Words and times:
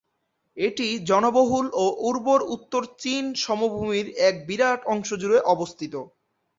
এটি 0.57 0.87
জনবহুল 1.09 1.65
ও 1.75 1.85
উর্বর 2.07 2.39
উত্তর 2.55 2.81
চীন 3.01 3.23
সমভূমির 3.43 4.07
এক 4.27 4.35
বিরাট 4.47 4.79
অংশ 4.93 5.09
জুড়ে 5.21 5.39
অবস্থিত। 5.53 5.93